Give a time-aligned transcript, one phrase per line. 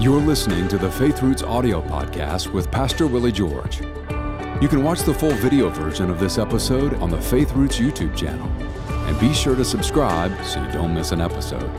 [0.00, 3.80] You're listening to the Faith Roots audio podcast with Pastor Willie George.
[4.60, 8.14] You can watch the full video version of this episode on the Faith Roots YouTube
[8.16, 8.48] channel.
[9.06, 11.70] And be sure to subscribe so you don't miss an episode.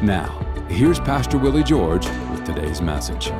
[0.00, 0.28] Now,
[0.68, 3.32] here's Pastor Willie George with today's message.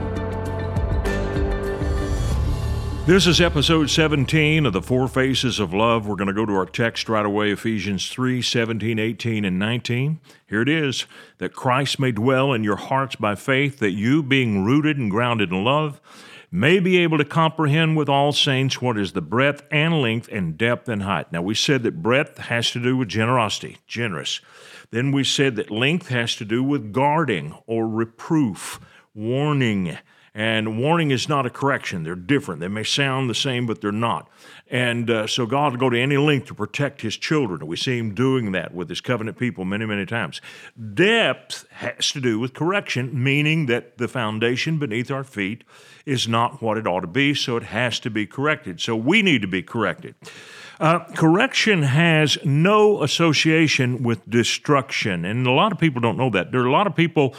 [3.10, 6.06] This is episode 17 of the Four Faces of Love.
[6.06, 10.20] We're going to go to our text right away Ephesians 3 17, 18, and 19.
[10.46, 11.06] Here it is
[11.38, 15.50] that Christ may dwell in your hearts by faith, that you, being rooted and grounded
[15.50, 16.00] in love,
[16.52, 20.56] may be able to comprehend with all saints what is the breadth and length and
[20.56, 21.32] depth and height.
[21.32, 24.40] Now, we said that breadth has to do with generosity, generous.
[24.92, 28.78] Then we said that length has to do with guarding or reproof,
[29.16, 29.98] warning.
[30.34, 32.04] And warning is not a correction.
[32.04, 32.60] They're different.
[32.60, 34.28] They may sound the same, but they're not.
[34.68, 37.66] And uh, so God will go to any length to protect his children.
[37.66, 40.40] We see him doing that with his covenant people many, many times.
[40.94, 45.64] Depth has to do with correction, meaning that the foundation beneath our feet
[46.06, 48.80] is not what it ought to be, so it has to be corrected.
[48.80, 50.14] So we need to be corrected.
[50.78, 55.24] Uh, correction has no association with destruction.
[55.24, 56.52] And a lot of people don't know that.
[56.52, 57.34] There are a lot of people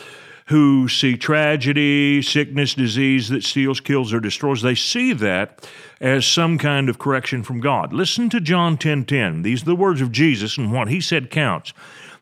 [0.51, 5.67] who see tragedy, sickness, disease that steals, kills, or destroys, they see that
[5.99, 7.93] as some kind of correction from God.
[7.93, 9.05] Listen to John 10:10.
[9.05, 9.41] 10, 10.
[9.43, 11.73] These are the words of Jesus, and what he said counts.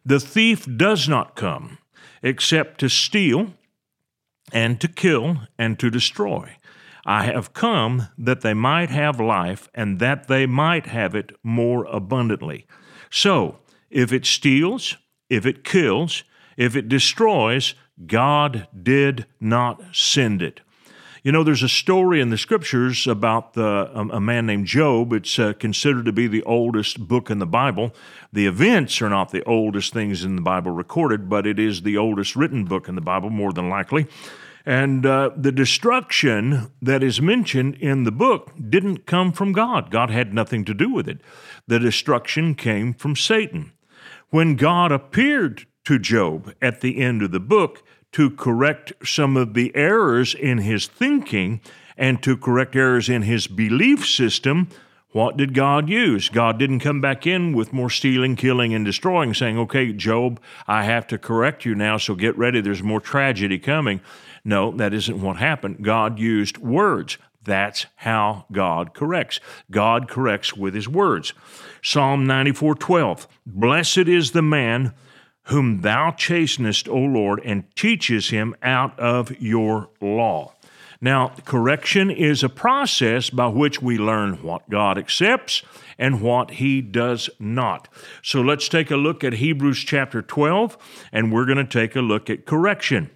[0.05, 1.80] The thief does not come
[2.22, 3.53] except to steal
[4.52, 6.55] and to kill and to destroy.
[7.05, 11.85] I have come that they might have life and that they might have it more
[11.85, 12.67] abundantly.
[13.09, 13.57] So,
[13.89, 14.97] if it steals,
[15.30, 16.23] if it kills,
[16.57, 17.73] if it destroys,
[18.05, 20.61] God did not send it.
[21.22, 25.11] You know, there's a story in the scriptures about the, um, a man named Job.
[25.11, 27.94] It's uh, considered to be the oldest book in the Bible.
[28.31, 31.97] The events are not the oldest things in the Bible recorded, but it is the
[31.97, 34.08] oldest written book in the Bible, more than likely.
[34.66, 39.91] And uh, the destruction that is mentioned in the book didn't come from God.
[39.91, 41.19] God had nothing to do with it.
[41.68, 43.73] The destruction came from Satan.
[44.29, 47.84] When God appeared to Job at the end of the book,
[48.14, 51.62] to correct some of the errors in his thinking
[51.97, 54.70] and to correct errors in his belief system,
[55.12, 56.30] what did God use?
[56.30, 60.84] God didn't come back in with more stealing, killing, and destroying, saying, Okay, Job, I
[60.84, 64.02] have to correct you now, so get ready, there's more tragedy coming.
[64.46, 65.84] No, that isn't what happened.
[65.84, 67.18] God used words.
[67.44, 69.40] That's how God corrects.
[69.72, 71.34] God corrects with his words.
[71.81, 73.28] Psalm 94 12.
[73.46, 74.94] Blessed is the man
[75.49, 80.53] whom thou chastenest, O Lord, and teaches him out of your law.
[81.01, 85.63] Now, correction is a process by which we learn what God accepts
[85.97, 87.87] and what He does not.
[88.21, 90.77] So let's take a look at Hebrews chapter 12,
[91.13, 93.09] and we're going to take a look at correction.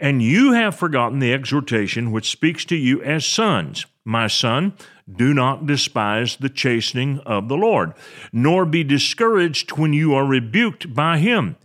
[0.00, 3.84] And you have forgotten the exhortation which speaks to you as sons.
[4.04, 4.72] My son,
[5.10, 7.92] do not despise the chastening of the Lord,
[8.32, 11.56] nor be discouraged when you are rebuked by Him.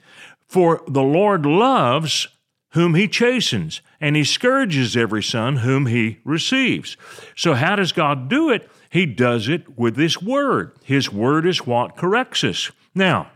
[0.54, 2.28] For the Lord loves
[2.74, 6.96] whom he chastens, and he scourges every son whom he receives.
[7.36, 8.70] So, how does God do it?
[8.88, 10.74] He does it with His Word.
[10.84, 12.70] His Word is what corrects us.
[12.94, 13.32] Now,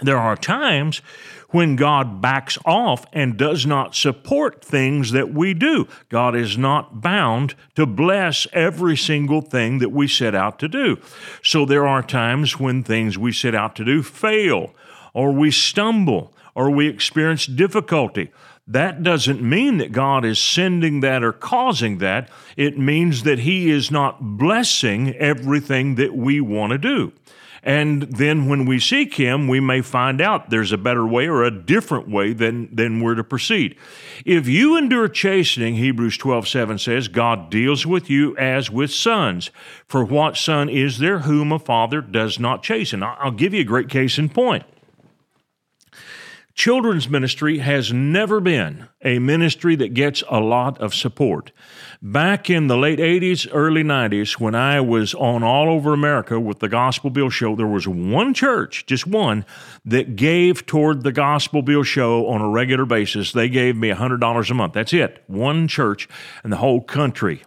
[0.00, 1.02] there are times
[1.50, 5.86] when God backs off and does not support things that we do.
[6.08, 10.98] God is not bound to bless every single thing that we set out to do.
[11.42, 14.74] So there are times when things we set out to do fail
[15.14, 18.30] or we stumble or we experience difficulty.
[18.66, 22.30] That doesn't mean that God is sending that or causing that.
[22.56, 27.12] It means that He is not blessing everything that we want to do.
[27.64, 31.44] And then when we seek Him, we may find out there's a better way or
[31.44, 33.76] a different way than, than we're to proceed.
[34.24, 39.50] If you endure chastening, Hebrews 12 7 says, God deals with you as with sons.
[39.86, 43.02] For what son is there whom a father does not chasten?
[43.02, 44.64] I'll give you a great case in point.
[46.54, 51.50] Children's ministry has never been a ministry that gets a lot of support.
[52.02, 56.58] Back in the late 80s, early 90s, when I was on all over America with
[56.58, 59.46] the Gospel Bill Show, there was one church, just one,
[59.86, 63.32] that gave toward the Gospel Bill Show on a regular basis.
[63.32, 64.74] They gave me $100 a month.
[64.74, 65.24] That's it.
[65.28, 66.06] One church
[66.44, 67.42] in the whole country.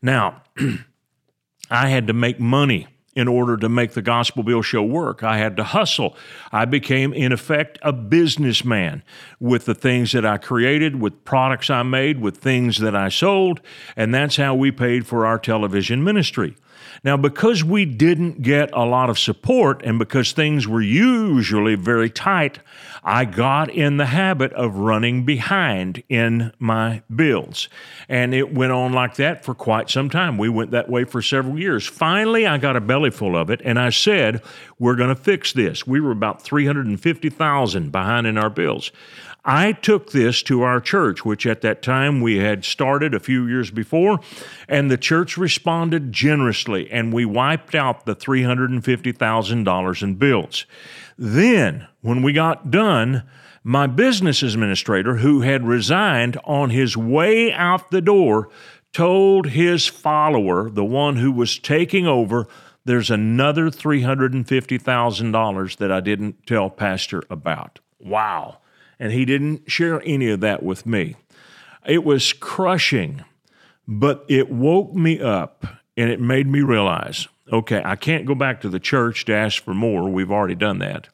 [0.00, 0.42] Now,
[1.70, 5.22] I had to make money in order to make the Gospel Bill show work.
[5.22, 6.14] I had to hustle.
[6.52, 9.02] I became, in effect, a businessman
[9.40, 13.62] with the things that I created, with products I made, with things that I sold,
[13.96, 16.56] and that's how we paid for our television ministry.
[17.04, 22.10] Now, because we didn't get a lot of support and because things were usually very
[22.10, 22.58] tight,
[23.02, 27.68] I got in the habit of running behind in my bills.
[28.08, 30.38] And it went on like that for quite some time.
[30.38, 31.86] We went that way for several years.
[31.86, 34.42] Finally, I got a belly full of it and I said,
[34.78, 35.86] we're going to fix this.
[35.86, 38.90] We were about 350,000 behind in our bills.
[39.48, 43.46] I took this to our church, which at that time we had started a few
[43.46, 44.18] years before,
[44.68, 50.66] and the church responded generously, and we wiped out the $350,000 in bills.
[51.16, 53.22] Then, when we got done,
[53.62, 58.48] my business administrator, who had resigned on his way out the door,
[58.92, 62.48] told his follower, the one who was taking over,
[62.84, 67.78] there's another $350,000 that I didn't tell Pastor about.
[68.00, 68.58] Wow
[68.98, 71.16] and he didn't share any of that with me.
[71.86, 73.24] It was crushing,
[73.86, 75.66] but it woke me up
[75.96, 79.62] and it made me realize okay, I can't go back to the church to ask
[79.62, 80.10] for more.
[80.10, 81.08] We've already done that.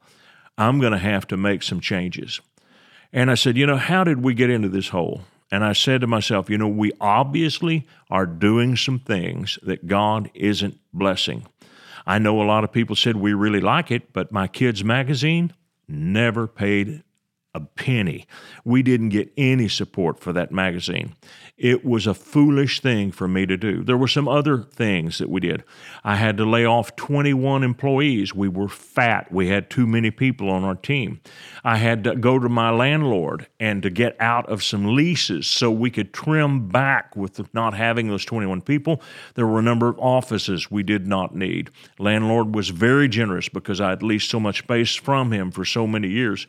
[0.56, 2.40] I'm going to have to make some changes.
[3.12, 5.22] And I said, you know, how did we get into this hole?
[5.50, 10.30] And I said to myself, you know, we obviously are doing some things that God
[10.34, 11.46] isn't blessing.
[12.06, 15.52] I know a lot of people said we really like it, but my kids' magazine
[15.86, 17.02] never paid
[17.54, 18.26] a penny.
[18.64, 21.14] We didn't get any support for that magazine.
[21.62, 23.84] It was a foolish thing for me to do.
[23.84, 25.62] There were some other things that we did.
[26.02, 28.34] I had to lay off 21 employees.
[28.34, 29.30] We were fat.
[29.30, 31.20] We had too many people on our team.
[31.62, 35.70] I had to go to my landlord and to get out of some leases so
[35.70, 39.00] we could trim back with not having those 21 people.
[39.34, 41.70] There were a number of offices we did not need.
[41.96, 45.86] Landlord was very generous because I had leased so much space from him for so
[45.86, 46.48] many years.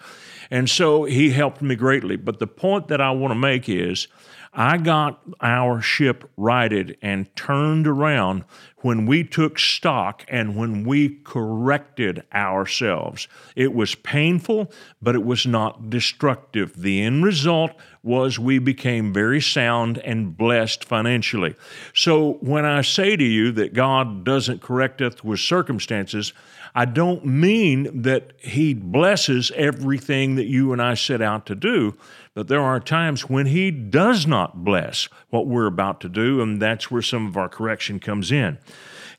[0.49, 2.15] And so he helped me greatly.
[2.15, 4.07] But the point that I want to make is
[4.55, 8.45] I got our ship righted and turned around
[8.83, 13.27] when we took stock and when we corrected ourselves.
[13.55, 14.71] It was painful,
[15.01, 16.81] but it was not destructive.
[16.81, 17.71] The end result
[18.03, 21.55] was we became very sound and blessed financially.
[21.93, 26.33] So when I say to you that God doesn't correct us with circumstances,
[26.75, 31.95] I don't mean that He blesses everything that you and I set out to do,
[32.33, 36.61] but there are times when He does not bless what we're about to do, and
[36.61, 38.57] that's where some of our correction comes in.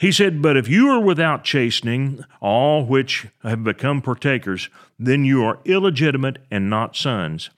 [0.01, 4.69] He said, But if you are without chastening, all which have become partakers,
[4.99, 7.51] then you are illegitimate and not sons.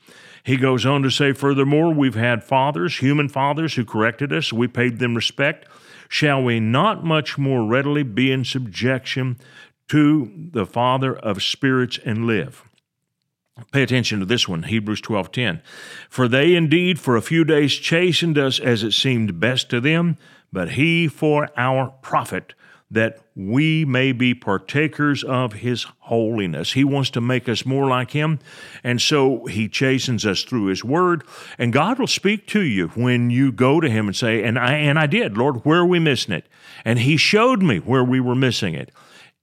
[0.44, 4.52] He goes on to say, Furthermore, we've had fathers, human fathers, who corrected us.
[4.52, 5.66] We paid them respect.
[6.08, 9.38] Shall we not much more readily be in subjection
[9.88, 12.64] to the Father of spirits and live.
[13.72, 15.62] Pay attention to this one, Hebrews 12:10.
[16.10, 20.18] For they indeed for a few days chastened us as it seemed best to them,
[20.52, 22.52] but he for our profit,
[22.90, 26.74] that we may be partakers of his holiness.
[26.74, 28.40] He wants to make us more like him,
[28.84, 31.24] and so he chastens us through his word,
[31.58, 34.74] and God will speak to you when you go to him and say, "And I
[34.74, 36.46] and I did, Lord, where are we missing it?"
[36.84, 38.92] And he showed me where we were missing it.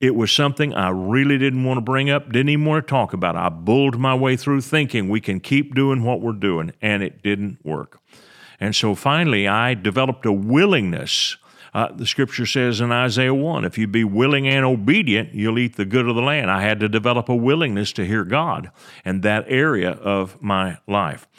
[0.04, 3.14] It was something I really didn't want to bring up, didn't even want to talk
[3.14, 3.38] about.
[3.38, 7.24] I bulled my way through thinking we can keep doing what we're doing, and it
[7.24, 8.02] didn't work.
[8.60, 11.38] And so finally, I developed a willingness.
[11.74, 15.78] Uh, the scripture says in Isaiah 1 if you be willing and obedient, you'll eat
[15.78, 16.52] the good of the land.
[16.52, 18.72] I had to develop a willingness to hear God
[19.06, 21.30] in that area of my life.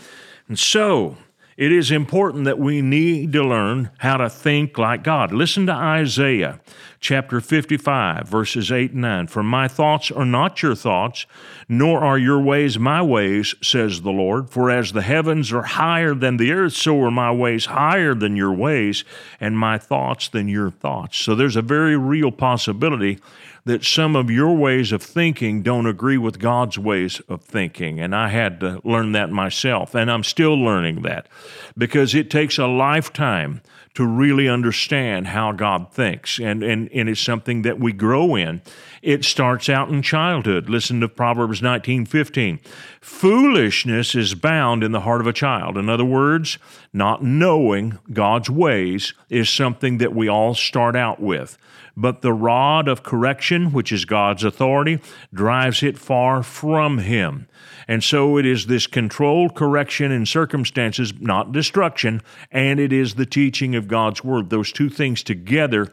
[0.49, 1.19] And so,
[1.57, 5.33] it is important that we need to learn how to think like God.
[5.33, 6.61] Listen to Isaiah
[6.99, 9.27] chapter 55, verses 8 and 9.
[9.29, 11.27] For my thoughts are not your thoughts,
[11.69, 14.51] nor are your ways my ways, says the Lord.
[14.51, 18.37] For as the heavens are higher than the earth, so are my ways higher than
[18.37, 19.05] your ways,
[19.39, 21.19] and my thoughts than your thoughts.
[21.19, 23.21] So there's a very real possibility
[23.65, 27.99] that some of your ways of thinking don't agree with God's ways of thinking.
[27.99, 31.29] And I had to learn that myself, and I'm still learning that
[31.77, 33.63] because it takes a lifetime
[33.95, 36.41] to really understand how God thinks.
[36.41, 38.61] And, and, and it's something that we grow in.
[39.03, 40.69] It starts out in childhood.
[40.69, 42.59] Listen to Proverbs 19 15.
[43.01, 45.79] Foolishness is bound in the heart of a child.
[45.79, 46.59] In other words,
[46.95, 51.59] not knowing God's ways is something that we all start out with.
[51.97, 55.01] But the rod of correction, which is God's authority,
[55.33, 57.49] drives it far from Him.
[57.89, 63.27] And so it is this controlled correction in circumstances, not destruction, and it is the
[63.27, 64.51] teaching of God's Word.
[64.51, 65.93] Those two things together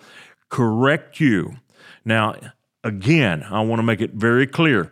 [0.50, 1.58] correct you.
[2.05, 2.36] Now,
[2.84, 4.91] again, I want to make it very clear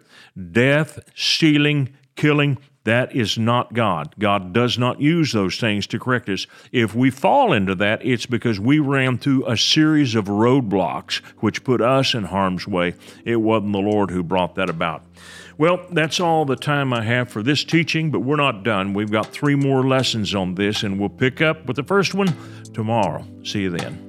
[0.52, 4.16] death, stealing, killing, That is not God.
[4.20, 6.48] God does not use those things to correct us.
[6.72, 11.64] If we fall into that, it's because we ran through a series of roadblocks which
[11.64, 12.96] put us in harm's way.
[13.26, 15.04] It wasn't the Lord who brought that about.
[15.58, 18.94] Well, that's all the time I have for this teaching, but we're not done.
[18.94, 22.34] We've got three more lessons on this, and we'll pick up with the first one
[22.74, 23.26] tomorrow.
[23.44, 24.09] See you then.